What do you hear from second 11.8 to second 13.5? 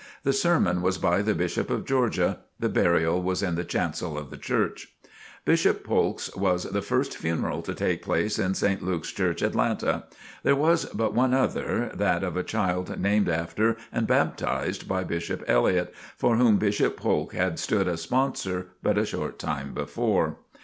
that of a child named